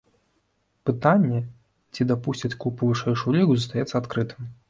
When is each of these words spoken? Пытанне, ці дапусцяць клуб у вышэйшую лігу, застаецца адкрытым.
Пытанне, 0.89 1.41
ці 1.93 2.07
дапусцяць 2.13 2.57
клуб 2.63 2.75
у 2.87 2.91
вышэйшую 2.93 3.37
лігу, 3.39 3.53
застаецца 3.61 3.95
адкрытым. 4.03 4.53